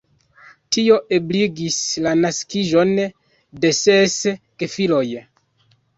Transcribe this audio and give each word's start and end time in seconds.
Tio 0.75 0.95
ebligis 1.17 1.77
la 2.07 2.13
naskiĝon 2.23 2.95
de 3.67 3.73
ses 3.81 4.17
gefiloj. 4.65 5.07